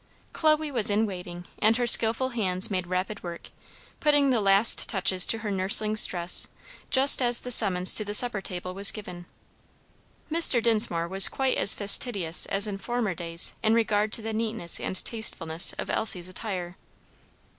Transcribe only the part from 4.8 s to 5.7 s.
touches to her